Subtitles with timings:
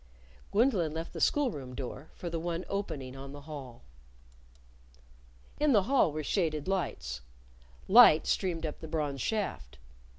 [0.51, 3.83] Gwendolyn left the school room door for the one opening on the hall.
[5.59, 7.21] In the hall were shaded lights.
[7.87, 9.77] Light streamed up the bronze shaft.